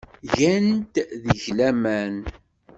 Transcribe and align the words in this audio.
Gant 0.35 0.89
deg-k 1.23 1.43
laman. 1.57 2.15